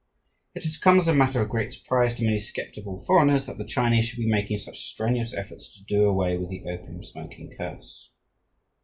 [0.55, 3.63] It has come as a matter of great surprise to many sceptical foreigners that the
[3.63, 8.09] Chinese should be making such strenuous efforts to do away with the opium smoking curse.